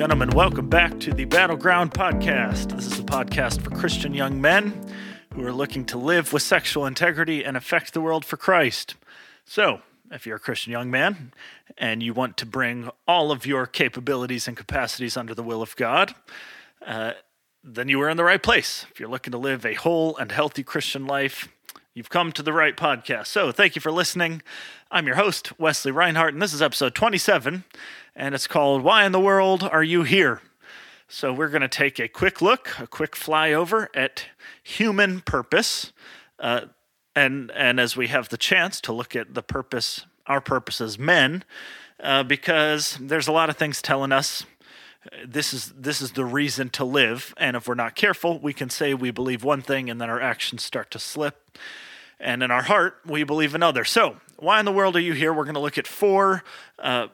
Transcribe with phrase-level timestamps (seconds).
[0.00, 2.74] gentlemen, welcome back to the Battleground Podcast.
[2.74, 4.72] This is a podcast for Christian young men
[5.34, 8.94] who are looking to live with sexual integrity and affect the world for Christ.
[9.44, 11.34] So, if you're a Christian young man
[11.76, 15.76] and you want to bring all of your capabilities and capacities under the will of
[15.76, 16.14] God,
[16.86, 17.12] uh,
[17.62, 18.86] then you are in the right place.
[18.90, 21.46] If you're looking to live a whole and healthy Christian life,
[21.94, 23.26] you've come to the right podcast.
[23.26, 24.42] So, thank you for listening.
[24.90, 27.64] I'm your host, Wesley Reinhardt, and this is episode 27,
[28.14, 30.40] and it's called Why in the World Are You Here?
[31.08, 34.26] So, we're going to take a quick look, a quick flyover at
[34.62, 35.92] human purpose.
[36.38, 36.66] Uh,
[37.16, 40.98] and, and as we have the chance to look at the purpose, our purpose as
[40.98, 41.44] men,
[41.98, 44.44] uh, because there's a lot of things telling us
[45.26, 47.34] this is this is the reason to live.
[47.36, 50.20] And if we're not careful we can say we believe one thing and then our
[50.20, 51.58] actions start to slip.
[52.18, 53.84] And in our heart we believe another.
[53.84, 55.32] So why in the world are you here?
[55.32, 56.44] We're going to look at four
[56.78, 57.08] uh,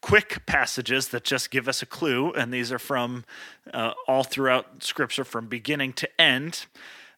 [0.00, 2.32] quick passages that just give us a clue.
[2.32, 3.24] And these are from
[3.72, 6.66] uh, all throughout scripture from beginning to end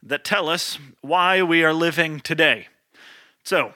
[0.03, 2.69] that tell us why we are living today.
[3.43, 3.75] So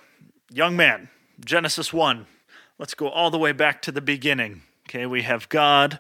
[0.51, 1.11] young man
[1.45, 2.27] genesis 1
[2.79, 4.63] let's go all the way back to the beginning.
[4.89, 5.99] Okay, we have God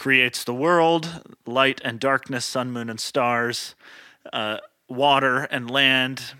[0.00, 3.74] creates the world, light and darkness, sun, moon, and stars,
[4.32, 4.56] uh,
[4.88, 6.32] water and land,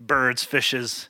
[0.00, 1.08] birds, fishes,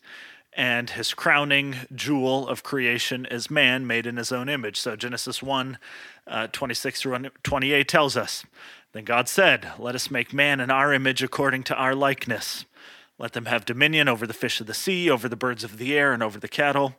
[0.53, 4.79] and his crowning jewel of creation is man made in his own image.
[4.79, 5.79] So Genesis 1
[6.27, 8.45] uh, 26 through 28 tells us
[8.93, 12.67] Then God said, Let us make man in our image according to our likeness.
[13.19, 15.97] Let them have dominion over the fish of the sea, over the birds of the
[15.97, 16.97] air, and over the cattle,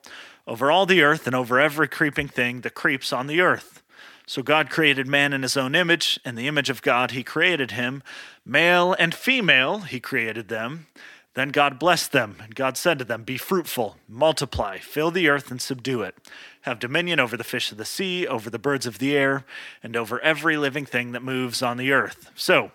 [0.47, 3.83] over all the earth, and over every creeping thing that creeps on the earth.
[4.27, 6.19] So God created man in his own image.
[6.25, 8.01] In the image of God, he created him.
[8.45, 10.87] Male and female, he created them.
[11.35, 15.51] Then God blessed them, and God said to them, Be fruitful, multiply, fill the earth,
[15.51, 16.15] and subdue it.
[16.61, 19.43] Have dominion over the fish of the sea, over the birds of the air,
[19.83, 22.31] and over every living thing that moves on the earth.
[22.35, 22.71] So,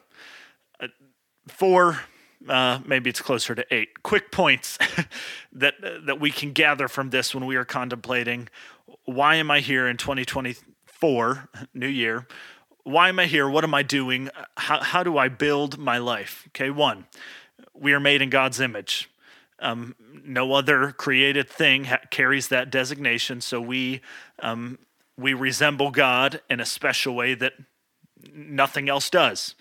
[0.78, 0.88] uh,
[1.48, 2.00] four,
[2.46, 4.78] uh, maybe it's closer to eight, quick points
[5.52, 8.50] that, uh, that we can gather from this when we are contemplating
[9.04, 10.54] why am I here in 2020,
[11.00, 12.26] four, new year.
[12.84, 13.48] Why am I here?
[13.48, 14.30] What am I doing?
[14.56, 16.44] How, how do I build my life?
[16.48, 17.06] Okay, one,
[17.74, 19.10] we are made in God's image.
[19.58, 19.94] Um,
[20.24, 24.00] no other created thing ha- carries that designation, so we
[24.38, 24.78] um,
[25.18, 27.52] we resemble God in a special way that
[28.32, 29.54] nothing else does.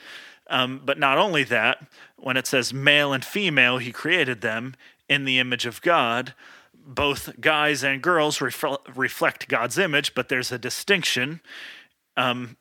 [0.50, 1.85] Um, but not only that,
[2.16, 4.75] when it says male and female, He created them
[5.09, 6.33] in the image of God
[6.89, 11.39] both guys and girls reflect God's image, but there's a distinction.
[12.17, 12.57] Um,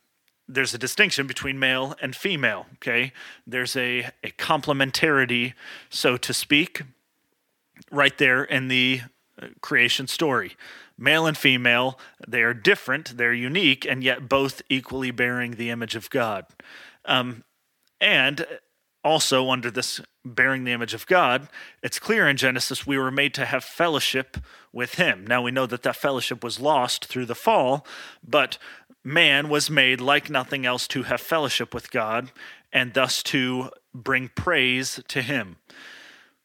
[0.46, 2.66] there's a distinction between male and female.
[2.74, 3.12] Okay,
[3.46, 5.54] there's a a complementarity,
[5.88, 6.82] so to speak,
[7.90, 9.00] right there in the
[9.40, 10.56] uh, creation story.
[10.98, 15.94] Male and female, they are different, they're unique, and yet both equally bearing the image
[15.94, 16.44] of God.
[17.04, 17.44] Um,
[18.00, 18.44] and
[19.08, 21.48] also under this bearing the image of God,
[21.82, 24.36] it's clear in Genesis we were made to have fellowship
[24.70, 25.26] with Him.
[25.26, 27.86] Now we know that that fellowship was lost through the fall,
[28.22, 28.58] but
[29.02, 32.32] man was made like nothing else to have fellowship with God
[32.70, 35.56] and thus to bring praise to Him.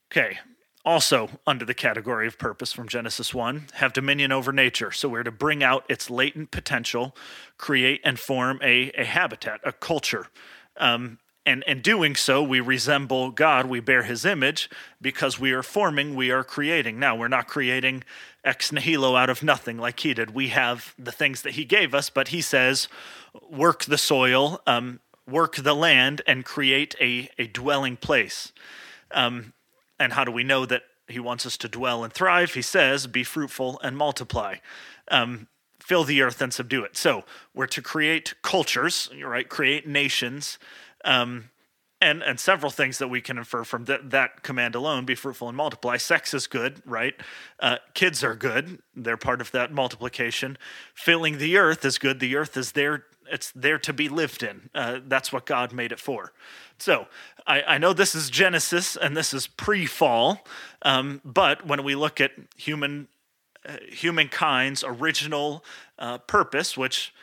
[0.09, 0.39] Okay,
[0.85, 4.91] also under the category of purpose from Genesis 1, have dominion over nature.
[4.91, 7.13] So we're to bring out its latent potential,
[7.57, 10.27] create and form a, a habitat, a culture.
[10.77, 13.65] Um, and in doing so, we resemble God.
[13.65, 14.69] We bear his image
[15.01, 16.99] because we are forming, we are creating.
[16.99, 18.03] Now, we're not creating
[18.45, 20.33] ex nihilo out of nothing like he did.
[20.33, 22.87] We have the things that he gave us, but he says,
[23.49, 28.53] work the soil, um, work the land, and create a, a dwelling place.
[29.11, 29.53] Um,
[29.99, 32.53] and how do we know that he wants us to dwell and thrive?
[32.53, 34.57] He says, be fruitful and multiply.
[35.09, 35.47] Um,
[35.79, 36.95] fill the earth and subdue it.
[36.95, 39.47] So we're to create cultures, right?
[39.47, 40.57] Create nations
[41.03, 41.49] um,
[42.03, 45.47] and and several things that we can infer from th- that command alone: be fruitful
[45.47, 45.97] and multiply.
[45.97, 47.15] Sex is good, right?
[47.59, 50.57] Uh, kids are good; they're part of that multiplication.
[50.93, 52.19] Filling the earth is good.
[52.19, 54.69] The earth is there; it's there to be lived in.
[54.75, 56.33] Uh, that's what God made it for.
[56.77, 57.07] So
[57.47, 60.45] I, I, know this is Genesis and this is pre-fall,
[60.81, 63.07] um, but when we look at human
[63.65, 65.63] uh, humankind's original
[65.97, 67.13] uh, purpose, which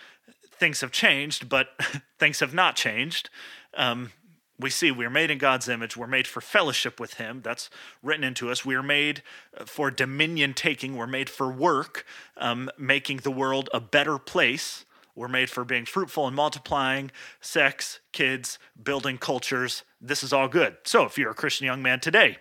[0.52, 1.68] things have changed, but
[2.18, 3.28] things have not changed
[3.74, 4.12] um,
[4.58, 5.96] we see we are made in God's image.
[5.96, 7.40] We're made for fellowship with Him.
[7.42, 7.70] That's
[8.02, 8.64] written into us.
[8.64, 9.22] We are made
[9.56, 10.96] uh, for dominion taking.
[10.96, 12.04] We're made for work,
[12.36, 14.84] um, making the world a better place.
[15.14, 19.82] We're made for being fruitful and multiplying, sex, kids, building cultures.
[20.00, 20.76] This is all good.
[20.84, 22.38] So, if you're a Christian young man today,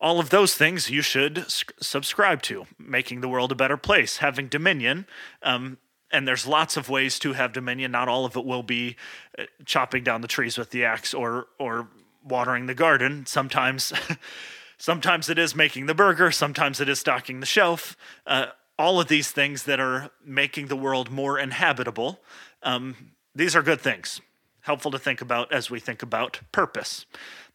[0.00, 4.48] all of those things you should subscribe to making the world a better place, having
[4.48, 5.06] dominion,
[5.42, 5.78] um,
[6.14, 7.90] and there's lots of ways to have dominion.
[7.90, 8.96] Not all of it will be
[9.38, 11.88] uh, chopping down the trees with the axe or or
[12.22, 13.26] watering the garden.
[13.26, 13.92] Sometimes,
[14.78, 16.30] sometimes it is making the burger.
[16.30, 17.96] Sometimes it is stocking the shelf.
[18.26, 18.46] Uh,
[18.78, 22.20] all of these things that are making the world more inhabitable.
[22.62, 24.20] Um, these are good things,
[24.62, 27.06] helpful to think about as we think about purpose.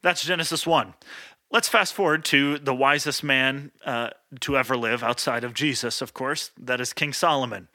[0.01, 0.93] That's Genesis 1.
[1.51, 4.11] Let's fast forward to the wisest man uh,
[4.41, 6.51] to ever live outside of Jesus, of course.
[6.57, 7.69] That is King Solomon.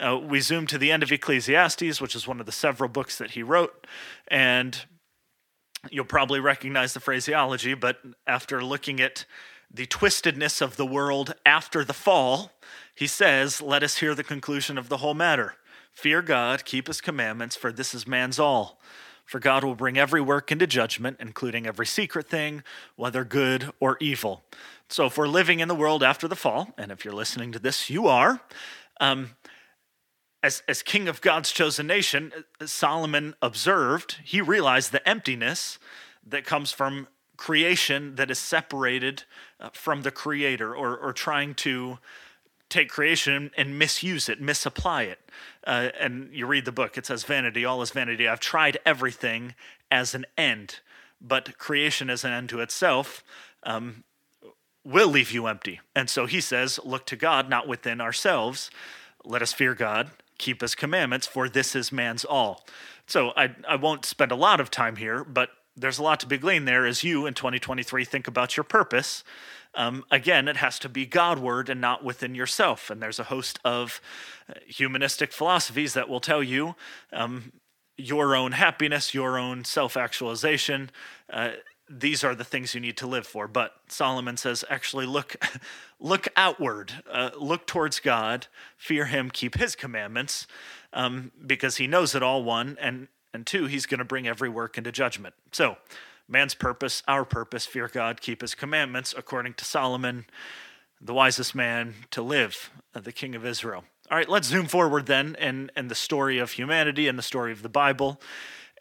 [0.00, 3.18] Uh, we zoom to the end of Ecclesiastes, which is one of the several books
[3.18, 3.86] that he wrote,
[4.28, 4.86] and
[5.90, 9.24] you'll probably recognize the phraseology, but after looking at
[9.72, 12.52] the twistedness of the world after the fall,
[12.94, 15.54] he says, Let us hear the conclusion of the whole matter.
[15.92, 18.80] Fear God, keep his commandments, for this is man's all.
[19.24, 22.62] For God will bring every work into judgment, including every secret thing,
[22.96, 24.42] whether good or evil.
[24.88, 27.58] So, if we're living in the world after the fall, and if you're listening to
[27.58, 28.42] this, you are,
[29.00, 29.30] um,
[30.42, 32.32] as, as king of God's chosen nation,
[32.64, 35.78] Solomon observed, he realized the emptiness
[36.26, 39.24] that comes from creation that is separated
[39.60, 41.98] uh, from the creator or, or trying to
[42.68, 45.18] take creation and misuse it, misapply it.
[45.66, 48.26] Uh, and you read the book, it says, Vanity, all is vanity.
[48.26, 49.54] I've tried everything
[49.90, 50.80] as an end,
[51.20, 53.22] but creation as an end to itself
[53.62, 54.04] um,
[54.84, 55.80] will leave you empty.
[55.94, 58.70] And so he says, Look to God, not within ourselves.
[59.24, 60.10] Let us fear God,
[60.42, 62.64] keep his commandments, for this is man's all.
[63.06, 66.26] So I, I won't spend a lot of time here, but there's a lot to
[66.26, 69.24] be gleaned there as you in 2023 think about your purpose
[69.74, 72.90] um, again, it has to be Godward and not within yourself.
[72.90, 74.00] And there's a host of
[74.48, 76.74] uh, humanistic philosophies that will tell you
[77.12, 77.52] um,
[77.96, 80.90] your own happiness, your own self actualization.
[81.30, 81.52] Uh,
[82.00, 83.46] these are the things you need to live for.
[83.46, 85.36] But Solomon says, actually, look,
[86.00, 88.46] look outward, uh, look towards God,
[88.76, 90.46] fear Him, keep His commandments,
[90.92, 92.42] um, because He knows it all.
[92.42, 95.34] One and and two, He's going to bring every work into judgment.
[95.52, 95.76] So
[96.28, 100.24] man's purpose, our purpose, fear God, keep his commandments, according to Solomon,
[101.00, 103.84] the wisest man to live, uh, the king of Israel.
[104.10, 107.52] All right, let's zoom forward then and and the story of humanity and the story
[107.52, 108.20] of the Bible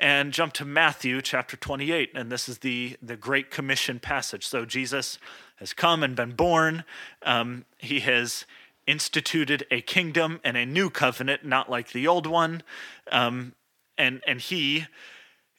[0.01, 2.11] and jump to Matthew chapter 28.
[2.15, 4.47] And this is the, the Great Commission passage.
[4.47, 5.19] So Jesus
[5.57, 6.83] has come and been born.
[7.21, 8.45] Um, he has
[8.87, 12.63] instituted a kingdom and a new covenant, not like the old one.
[13.11, 13.53] Um,
[13.95, 14.87] and, and he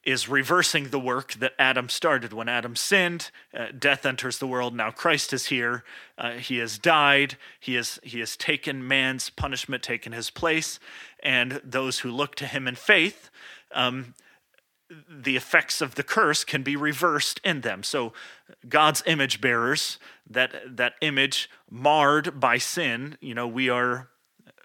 [0.03, 2.33] is reversing the work that Adam started.
[2.33, 4.75] When Adam sinned, uh, death enters the world.
[4.75, 5.85] Now Christ is here.
[6.19, 7.37] Uh, he has died.
[7.61, 10.81] He has, he has taken man's punishment, taken his place.
[11.23, 13.31] And those who look to him in faith,
[13.73, 14.15] um,
[15.09, 17.83] the effects of the curse can be reversed in them.
[17.83, 18.13] So
[18.69, 19.99] God's image bearers,
[20.29, 24.09] that, that image marred by sin, you know, we are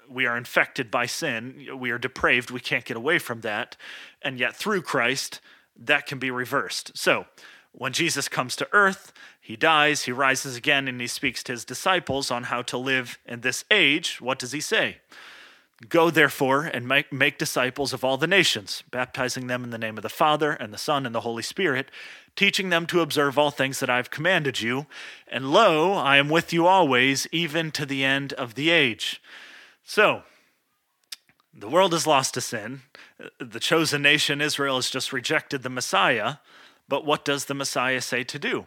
[0.09, 3.75] we are infected by sin, we are depraved, we can't get away from that.
[4.21, 5.41] And yet, through Christ,
[5.75, 6.97] that can be reversed.
[6.97, 7.25] So,
[7.73, 11.63] when Jesus comes to earth, he dies, he rises again, and he speaks to his
[11.63, 14.19] disciples on how to live in this age.
[14.19, 14.97] What does he say?
[15.89, 19.97] Go, therefore, and make, make disciples of all the nations, baptizing them in the name
[19.97, 21.91] of the Father, and the Son, and the Holy Spirit,
[22.35, 24.87] teaching them to observe all things that I have commanded you.
[25.27, 29.21] And lo, I am with you always, even to the end of the age.
[29.83, 30.23] So,
[31.53, 32.81] the world is lost to sin.
[33.39, 36.35] The chosen nation, Israel, has just rejected the Messiah.
[36.87, 38.65] But what does the Messiah say to do?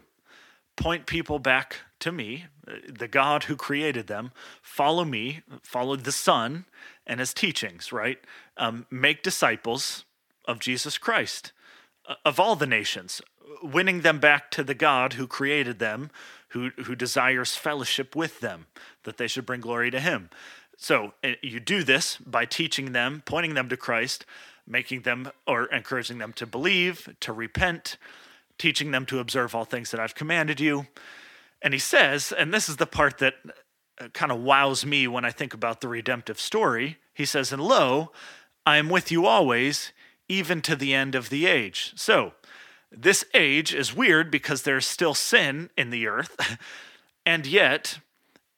[0.76, 2.46] Point people back to me,
[2.88, 4.32] the God who created them.
[4.62, 6.64] Follow me, follow the Son
[7.06, 8.18] and his teachings, right?
[8.56, 10.04] Um, make disciples
[10.44, 11.52] of Jesus Christ,
[12.08, 13.20] uh, of all the nations,
[13.62, 16.10] winning them back to the God who created them,
[16.48, 18.66] who, who desires fellowship with them,
[19.04, 20.30] that they should bring glory to him.
[20.76, 24.24] So eh, you do this by teaching them, pointing them to Christ,
[24.66, 27.96] making them or encouraging them to believe, to repent,
[28.58, 30.86] teaching them to observe all things that I've commanded you.
[31.62, 33.34] And he says, and this is the part that
[34.00, 36.98] uh, kind of wows me when I think about the redemptive story.
[37.12, 38.12] He says, And lo,
[38.64, 39.92] I am with you always,
[40.28, 41.92] even to the end of the age.
[41.96, 42.32] So,
[42.90, 46.58] this age is weird because there's still sin in the earth,
[47.26, 48.00] and yet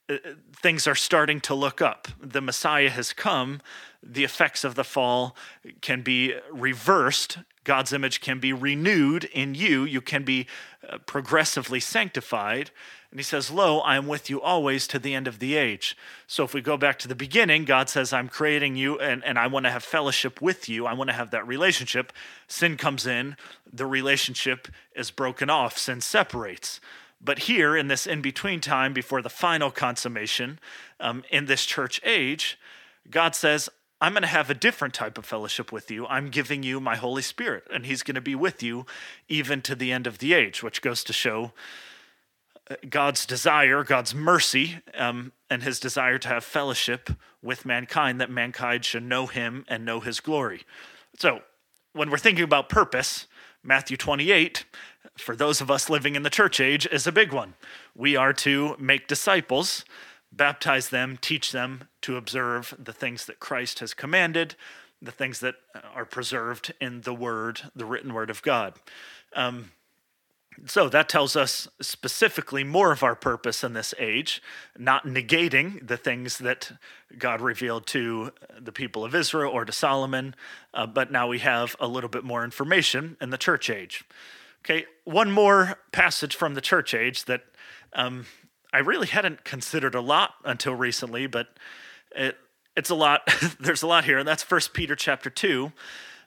[0.08, 0.16] uh,
[0.54, 2.08] things are starting to look up.
[2.20, 3.60] The Messiah has come.
[4.02, 5.36] The effects of the fall
[5.80, 7.38] can be reversed.
[7.64, 9.84] God's image can be renewed in you.
[9.84, 10.46] You can be
[10.88, 12.70] uh, progressively sanctified.
[13.10, 15.96] And he says, Lo, I am with you always to the end of the age.
[16.26, 19.38] So if we go back to the beginning, God says, I'm creating you and, and
[19.38, 20.86] I want to have fellowship with you.
[20.86, 22.12] I want to have that relationship.
[22.48, 23.36] Sin comes in,
[23.70, 24.66] the relationship
[24.96, 26.80] is broken off, sin separates.
[27.24, 30.58] But here, in this in between time before the final consummation
[30.98, 32.58] um, in this church age,
[33.10, 33.68] God says,
[34.02, 36.08] I'm going to have a different type of fellowship with you.
[36.08, 38.84] I'm giving you my Holy Spirit, and He's going to be with you
[39.28, 41.52] even to the end of the age, which goes to show
[42.68, 47.10] uh, God's desire, God's mercy, um, and His desire to have fellowship
[47.44, 50.62] with mankind, that mankind should know Him and know His glory.
[51.16, 51.42] So,
[51.92, 53.28] when we're thinking about purpose,
[53.62, 54.64] Matthew 28,
[55.16, 57.54] for those of us living in the church age, is a big one.
[57.94, 59.84] We are to make disciples
[60.32, 64.54] baptize them, teach them to observe the things that Christ has commanded,
[65.00, 65.56] the things that
[65.94, 68.74] are preserved in the Word, the written Word of God.
[69.34, 69.72] Um,
[70.66, 74.42] so that tells us specifically more of our purpose in this age,
[74.78, 76.72] not negating the things that
[77.18, 80.34] God revealed to the people of Israel or to Solomon,
[80.74, 84.04] uh, but now we have a little bit more information in the church age.
[84.64, 87.42] Okay, one more passage from the church age that
[87.94, 88.26] um,
[88.72, 91.48] I really hadn't considered a lot until recently, but
[92.14, 92.36] it,
[92.76, 93.22] it's a lot.
[93.60, 95.72] there's a lot here, and that's First Peter chapter two,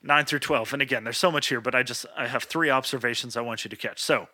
[0.04, 0.74] nine through twelve.
[0.74, 3.64] And again, there's so much here, but I just I have three observations I want
[3.64, 4.02] you to catch.
[4.02, 4.28] So,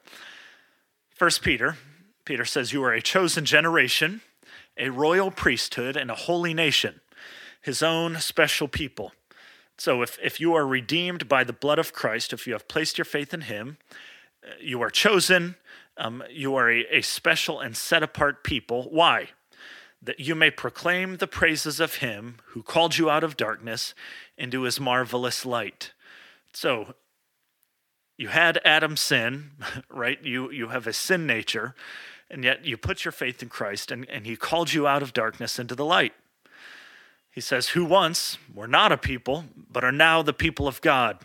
[1.10, 1.78] First Peter,
[2.26, 4.22] Peter says, "You are a chosen generation,
[4.78, 7.02] a royal priesthood, and a holy nation,
[7.62, 9.14] His own special people."
[9.78, 12.98] So, if if you are redeemed by the blood of Christ, if you have placed
[12.98, 13.78] your faith in Him,
[14.60, 15.56] you are chosen
[15.98, 18.88] um, you are a, a special and set apart people.
[18.90, 19.30] Why?
[20.02, 23.94] That you may proclaim the praises of him who called you out of darkness
[24.38, 25.94] into his marvelous light.
[26.54, 26.96] So,
[28.18, 29.52] you had Adam's sin,
[29.90, 30.24] right?
[30.24, 31.76] You, you have a sin nature,
[32.30, 35.14] and yet you put your faith in Christ, and, and he called you out of
[35.14, 36.14] darkness into the light.
[37.32, 41.20] He says, Who once were not a people, but are now the people of God,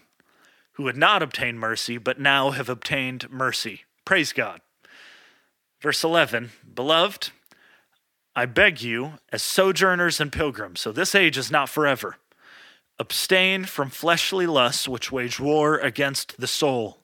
[0.72, 3.82] who had not obtained mercy, but now have obtained mercy.
[4.04, 4.60] Praise God.
[5.80, 7.30] Verse 11 Beloved,
[8.38, 12.18] I beg you, as sojourners and pilgrims, so this age is not forever,
[12.98, 16.98] abstain from fleshly lusts which wage war against the soul,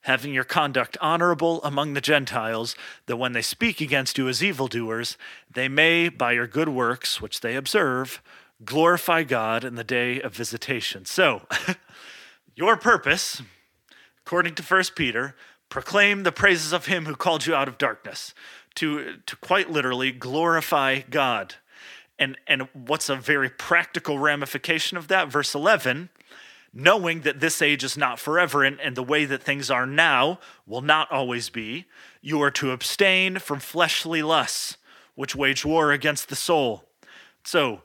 [0.00, 2.74] having your conduct honorable among the Gentiles,
[3.04, 5.18] that when they speak against you as evildoers,
[5.52, 8.22] they may, by your good works which they observe,
[8.64, 11.04] glorify God in the day of visitation.
[11.04, 11.42] So,
[12.56, 13.42] your purpose,
[14.24, 15.34] according to 1 Peter,
[15.72, 18.34] proclaim the praises of him who called you out of darkness,
[18.74, 21.54] to, to quite literally glorify God.
[22.18, 25.28] And, and what's a very practical ramification of that?
[25.32, 26.10] Verse 11
[26.74, 30.38] knowing that this age is not forever and, and the way that things are now
[30.66, 31.84] will not always be,
[32.22, 34.78] you are to abstain from fleshly lusts,
[35.14, 36.84] which wage war against the soul.
[37.44, 37.82] So,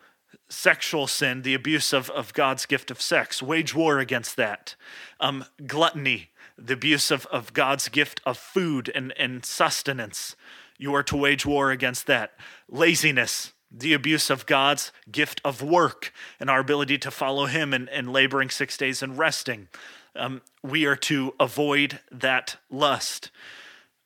[0.47, 4.75] sexual sin, the abuse of, of God's gift of sex, wage war against that.
[5.19, 10.35] Um, gluttony, the abuse of, of God's gift of food and, and sustenance.
[10.77, 12.33] You are to wage war against that.
[12.69, 17.89] Laziness, the abuse of God's gift of work and our ability to follow Him and,
[17.89, 19.67] and laboring six days and resting.
[20.15, 23.29] Um, we are to avoid that lust.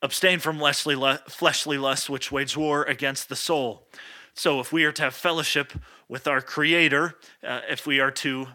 [0.02, 0.96] Abstain from fleshly,
[1.28, 3.88] fleshly lust, which wage war against the soul.
[4.34, 5.74] So, if we are to have fellowship
[6.08, 7.16] with our Creator,
[7.46, 8.48] uh, if we are to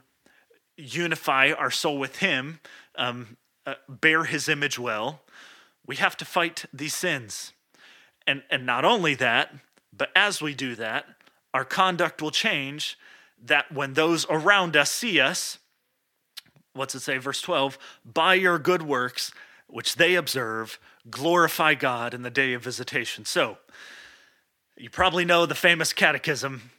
[0.77, 2.61] unify our soul with Him,
[2.97, 3.37] um,
[3.67, 5.23] uh, bear his image well,
[5.87, 7.53] we have to fight these sins.
[8.27, 9.55] And, and not only that,
[9.97, 11.07] but as we do that,
[11.53, 12.99] our conduct will change
[13.43, 15.59] that when those around us see us,
[16.73, 19.33] what's it say, verse 12, by your good works,
[19.67, 20.79] which they observe,
[21.11, 23.25] glorify God in the day of visitation.
[23.25, 23.59] So,
[24.77, 26.71] you probably know the famous catechism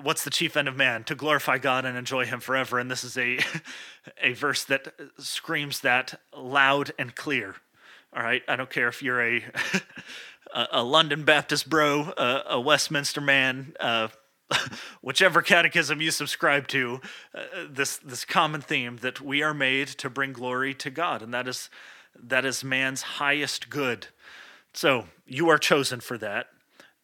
[0.00, 1.04] what's the chief end of man?
[1.04, 2.78] To glorify god and enjoy him forever.
[2.78, 3.38] And this is a
[4.22, 7.56] a verse that screams that loud and clear.
[8.16, 8.42] All right?
[8.48, 9.42] I don't care if you're a
[10.70, 14.06] a london baptist bro a, a westminster man uh,
[15.00, 17.00] whichever catechism you subscribe to
[17.34, 21.22] uh, this this common theme that we are made to bring glory to god.
[21.22, 21.70] And that is
[22.22, 24.08] that is man's highest good.
[24.72, 26.48] So you are chosen for that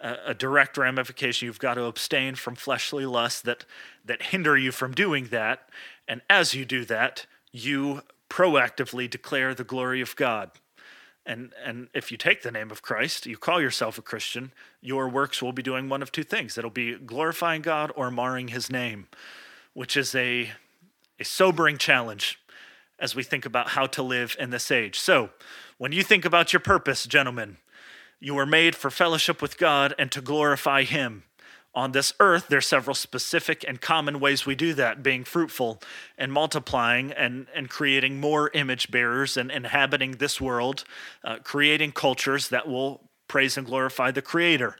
[0.00, 1.47] a, direct ramification.
[1.47, 3.64] You've got to abstain from fleshly lusts that
[4.04, 5.69] that hinder you from doing that.
[6.09, 10.50] And as you do that, you proactively declare the glory of God.
[11.26, 15.09] And and if you take the name of Christ, you call yourself a Christian, your
[15.09, 16.57] works will be doing one of two things.
[16.57, 19.09] It'll be glorifying God or marring his name,
[19.75, 20.52] which is a
[21.19, 22.40] a sobering challenge
[22.99, 24.99] as we think about how to live in this age.
[24.99, 25.30] So,
[25.78, 27.57] when you think about your purpose, gentlemen,
[28.20, 31.24] you were made for fellowship with God and to glorify Him.
[31.72, 35.80] On this earth, there are several specific and common ways we do that being fruitful
[36.18, 40.84] and multiplying and, and creating more image bearers and inhabiting this world,
[41.22, 44.76] uh, creating cultures that will praise and glorify the Creator.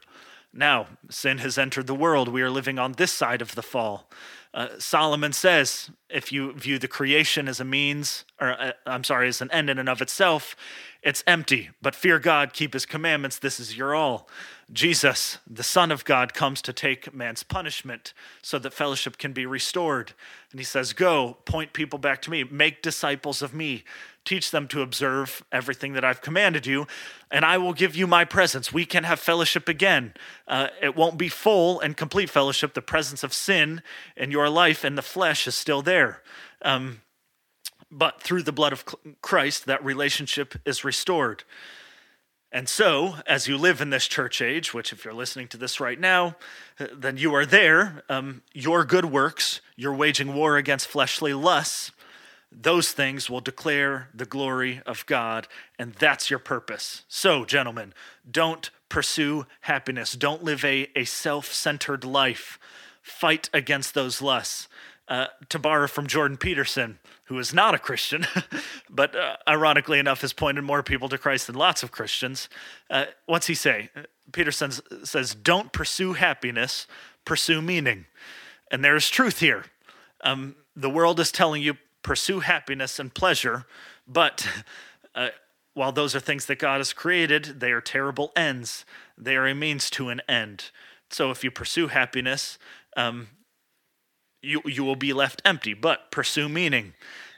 [0.53, 2.27] Now, sin has entered the world.
[2.27, 4.09] We are living on this side of the fall.
[4.53, 9.29] Uh, Solomon says if you view the creation as a means, or uh, I'm sorry,
[9.29, 10.57] as an end in and of itself,
[11.01, 11.69] it's empty.
[11.81, 13.39] But fear God, keep his commandments.
[13.39, 14.27] This is your all.
[14.73, 19.45] Jesus, the Son of God, comes to take man's punishment so that fellowship can be
[19.45, 20.13] restored.
[20.51, 23.85] And he says, Go, point people back to me, make disciples of me,
[24.25, 26.87] teach them to observe everything that I've commanded you,
[27.31, 28.71] and I will give you my presence.
[28.71, 30.13] We can have fellowship again.
[30.47, 32.73] Uh, it won't be full and complete fellowship.
[32.73, 33.81] The presence of sin
[34.15, 36.21] in your life and the flesh is still there.
[36.61, 37.01] Um,
[37.91, 38.85] but through the blood of
[39.21, 41.43] Christ, that relationship is restored.
[42.53, 45.79] And so, as you live in this church age, which if you're listening to this
[45.79, 46.35] right now,
[46.79, 51.91] uh, then you are there, um, your good works, you're waging war against fleshly lusts,
[52.51, 55.47] those things will declare the glory of God,
[55.79, 57.03] and that's your purpose.
[57.07, 57.93] So, gentlemen,
[58.29, 60.13] don't pursue happiness.
[60.13, 62.59] Don't live a, a self centered life.
[63.01, 64.67] Fight against those lusts.
[65.07, 68.25] Uh, to borrow from Jordan Peterson, who is not a Christian,
[68.89, 72.47] but uh, ironically enough has pointed more people to Christ than lots of Christians.
[72.89, 73.89] Uh, what's he say?
[74.31, 74.71] Peterson
[75.03, 76.87] says, Don't pursue happiness,
[77.25, 78.05] pursue meaning.
[78.69, 79.65] And there is truth here.
[80.23, 83.65] Um, the world is telling you pursue happiness and pleasure,
[84.07, 84.47] but
[85.15, 85.29] uh,
[85.73, 88.85] while those are things that God has created, they are terrible ends.
[89.17, 90.71] They are a means to an end.
[91.09, 92.57] So if you pursue happiness,
[92.97, 93.27] um,
[94.41, 95.73] you you will be left empty.
[95.73, 96.93] But pursue meaning.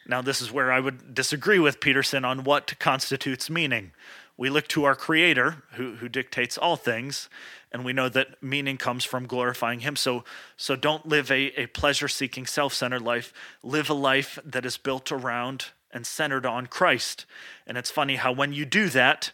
[0.06, 3.92] Now, this is where I would disagree with Peterson on what constitutes meaning.
[4.36, 7.30] We look to our Creator, who, who dictates all things,
[7.72, 9.96] and we know that meaning comes from glorifying him.
[9.96, 10.24] So
[10.58, 13.34] so don't live a, a pleasure-seeking self-centered life.
[13.64, 17.26] Live a life that is built around and centered on christ.
[17.68, 19.32] And it's funny how when you do that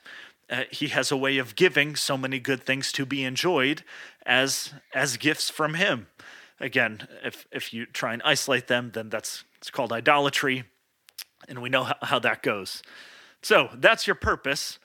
[0.50, 3.84] uh, he has a way of giving so many good things to be enjoyed
[4.26, 6.08] as as gifts from him.
[6.60, 10.64] Again if if you try and isolate them then that's it's called idolatry
[11.48, 12.84] and we know how, how that goes.
[13.42, 14.80] So that's your purpose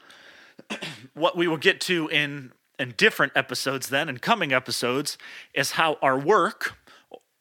[1.14, 5.16] what we will get to in in different episodes then and coming episodes
[5.54, 6.74] is how our work,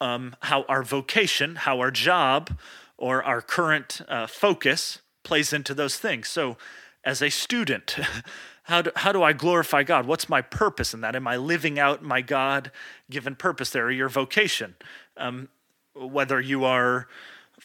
[0.00, 2.56] um, how our vocation, how our job,
[2.96, 6.28] or our current uh, focus plays into those things.
[6.28, 6.56] So,
[7.04, 7.96] as a student,
[8.64, 10.06] how do, how do I glorify God?
[10.06, 11.16] What's my purpose in that?
[11.16, 12.70] Am I living out my God
[13.10, 14.76] given purpose there, or your vocation?
[15.16, 15.48] Um,
[15.94, 17.08] whether you are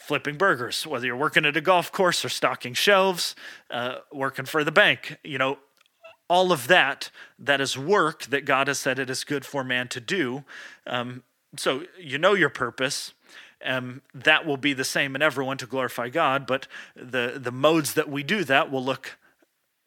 [0.10, 3.36] flipping burgers, whether you're working at a golf course or stocking shelves,
[3.70, 5.60] uh, working for the bank, you know,
[6.28, 9.88] all of that that is work that God has said it is good for man
[9.90, 10.44] to do.
[10.88, 11.22] Um,
[11.56, 13.14] so you know your purpose.
[13.64, 17.94] Um, that will be the same in everyone to glorify God, but the the modes
[17.94, 19.18] that we do that will look.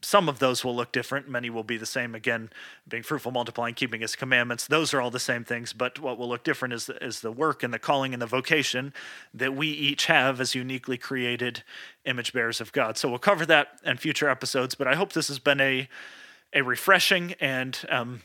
[0.03, 1.29] Some of those will look different.
[1.29, 2.15] Many will be the same.
[2.15, 2.51] Again,
[2.89, 4.67] being fruitful, multiplying, keeping His commandments.
[4.67, 5.73] Those are all the same things.
[5.73, 8.93] But what will look different is is the work and the calling and the vocation
[9.33, 11.63] that we each have as uniquely created
[12.05, 12.99] image bearers of God.
[12.99, 14.75] So we'll cover that in future episodes.
[14.75, 15.89] But I hope this has been a
[16.53, 18.23] a refreshing and um,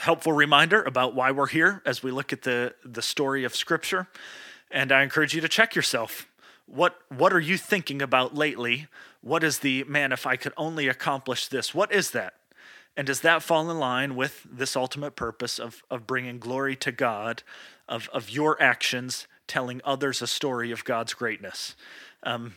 [0.00, 4.08] helpful reminder about why we're here as we look at the, the story of Scripture.
[4.70, 6.26] And I encourage you to check yourself.
[6.66, 8.88] What, what are you thinking about lately?
[9.20, 11.74] What is the, man, if I could only accomplish this?
[11.74, 12.34] What is that?
[12.96, 16.90] And does that fall in line with this ultimate purpose of, of bringing glory to
[16.90, 17.42] God,
[17.88, 21.76] of, of your actions telling others a story of God's greatness?
[22.24, 22.56] Um,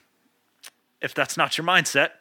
[1.01, 2.11] if that's not your mindset,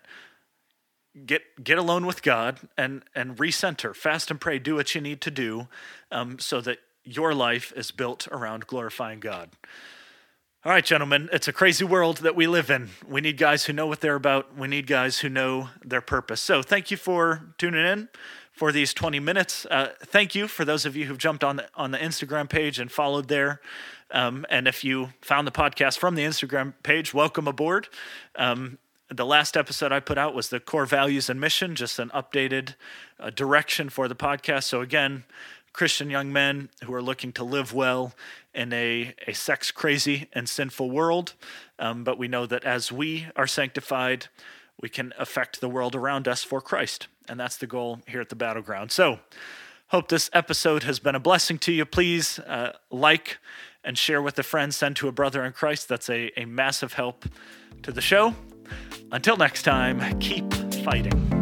[1.26, 5.20] get get alone with God and and recenter, fast and pray, do what you need
[5.22, 5.68] to do,
[6.10, 9.50] um, so that your life is built around glorifying God.
[10.62, 12.90] All right, gentlemen, it's a crazy world that we live in.
[13.08, 14.58] We need guys who know what they're about.
[14.58, 16.42] We need guys who know their purpose.
[16.42, 18.10] So, thank you for tuning in
[18.52, 19.64] for these 20 minutes.
[19.70, 22.78] Uh, thank you for those of you who've jumped on the on the Instagram page
[22.78, 23.62] and followed there.
[24.10, 27.88] Um, and if you found the podcast from the Instagram page, welcome aboard.
[28.36, 28.76] Um,
[29.08, 32.74] the last episode I put out was the core values and mission, just an updated
[33.18, 34.64] uh, direction for the podcast.
[34.64, 35.24] So, again,
[35.72, 38.12] Christian young men who are looking to live well
[38.54, 41.34] in a, a sex crazy and sinful world.
[41.78, 44.26] Um, but we know that as we are sanctified,
[44.80, 47.06] we can affect the world around us for Christ.
[47.28, 48.90] And that's the goal here at the battleground.
[48.90, 49.20] So,
[49.88, 51.84] hope this episode has been a blessing to you.
[51.84, 53.38] Please uh, like
[53.84, 55.88] and share with a friend, send to a brother in Christ.
[55.88, 57.24] That's a, a massive help
[57.82, 58.34] to the show.
[59.12, 60.52] Until next time, keep
[60.84, 61.39] fighting.